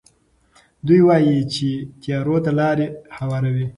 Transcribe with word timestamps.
دوی 0.87 0.99
وايي 1.07 1.37
چې 1.53 1.67
تیارو 2.01 2.35
ته 2.45 2.51
لارې 2.59 2.87
هواروي. 3.17 3.67